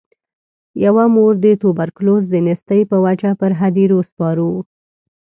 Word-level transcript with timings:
یوه 0.85 1.05
مور 1.15 1.33
د 1.45 1.45
توبرکلوز 1.61 2.23
د 2.29 2.35
نیستۍ 2.45 2.81
په 2.91 2.97
وجه 3.05 3.31
پر 3.39 3.51
هدیرو 3.59 3.99
سپارو. 4.09 4.51